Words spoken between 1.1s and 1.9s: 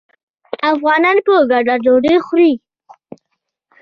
په ګډه